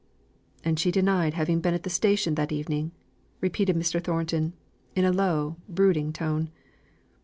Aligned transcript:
"And 0.65 0.79
she 0.79 0.89
denied 0.89 1.35
having 1.35 1.59
been 1.61 1.75
at 1.75 1.83
the 1.83 1.89
station 1.91 2.33
that 2.33 2.51
evening!" 2.51 2.91
repeated 3.39 3.75
Mr. 3.75 4.03
Thornton, 4.03 4.53
in 4.95 5.05
a 5.05 5.11
low, 5.13 5.57
brooding 5.69 6.11
tone. 6.11 6.49